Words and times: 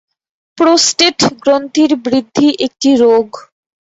Prostate 0.57 1.19
গ্রন্থির 1.41 1.91
বৃদ্ধি 2.03 2.47
একটি 2.65 2.89
রোগ। 3.03 3.27